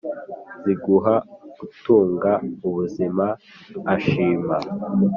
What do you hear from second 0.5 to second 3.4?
ziguha gutunga ubuzima